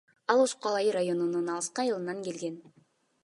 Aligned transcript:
Ал 0.33 0.39
Ошко 0.43 0.69
Алай 0.69 0.87
районунун 0.95 1.53
алыскы 1.55 1.83
айылынан 1.85 2.25
келген. 2.29 2.59